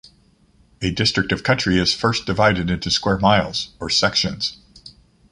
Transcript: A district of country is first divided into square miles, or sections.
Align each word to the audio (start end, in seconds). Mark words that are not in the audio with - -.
A 0.81 0.89
district 0.89 1.31
of 1.31 1.43
country 1.43 1.77
is 1.77 1.93
first 1.93 2.25
divided 2.25 2.71
into 2.71 2.89
square 2.89 3.19
miles, 3.19 3.75
or 3.79 3.87
sections. 3.87 4.57